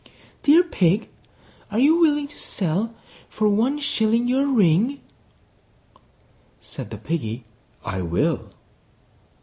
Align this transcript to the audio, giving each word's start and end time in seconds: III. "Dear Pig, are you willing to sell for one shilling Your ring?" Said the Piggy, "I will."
III. 0.03 0.13
"Dear 0.41 0.63
Pig, 0.63 1.09
are 1.69 1.77
you 1.77 1.99
willing 1.99 2.27
to 2.29 2.39
sell 2.39 2.95
for 3.29 3.47
one 3.47 3.77
shilling 3.77 4.27
Your 4.27 4.47
ring?" 4.47 4.99
Said 6.59 6.89
the 6.89 6.97
Piggy, 6.97 7.43
"I 7.85 8.01
will." 8.01 8.49